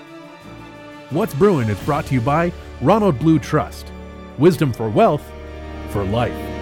What's 1.12 1.34
Brewing 1.34 1.69
is 1.69 1.79
brought 1.86 2.05
to 2.08 2.15
you 2.15 2.22
by 2.22 2.51
Ronald 2.81 3.17
Blue 3.17 3.39
Trust. 3.39 3.93
Wisdom 4.38 4.74
for 4.74 4.89
wealth, 4.89 5.24
for 5.91 6.03
life. 6.03 6.59